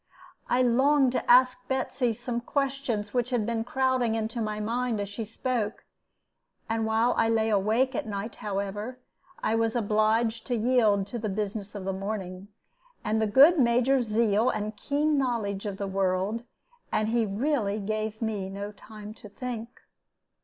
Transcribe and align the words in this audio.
I 0.49 0.63
longed 0.63 1.11
to 1.11 1.29
ask 1.31 1.67
Betsy 1.67 2.11
some 2.11 2.41
questions 2.41 3.13
which 3.13 3.29
had 3.29 3.45
been 3.45 3.63
crowding 3.63 4.15
into 4.15 4.41
my 4.41 4.59
mind 4.59 4.99
as 4.99 5.07
she 5.09 5.23
spoke, 5.23 5.85
and 6.67 6.87
while 6.87 7.13
I 7.17 7.29
lay 7.29 7.49
awake 7.51 7.93
at 7.93 8.07
night; 8.07 8.37
however, 8.37 8.97
I 9.43 9.53
was 9.53 9.75
obliged 9.75 10.47
to 10.47 10.55
yield 10.55 11.05
to 11.05 11.19
the 11.19 11.29
business 11.29 11.75
of 11.75 11.85
the 11.85 11.93
morning, 11.93 12.47
and 13.03 13.21
the 13.21 13.27
good 13.27 13.59
Major's 13.59 14.05
zeal 14.07 14.49
and 14.49 14.75
keen 14.75 15.19
knowledge 15.19 15.67
of 15.67 15.77
the 15.77 15.85
world; 15.85 16.45
and 16.91 17.09
he 17.09 17.23
really 17.23 17.77
gave 17.79 18.23
me 18.23 18.49
no 18.49 18.71
time 18.71 19.13
to 19.13 19.29
think. 19.29 19.69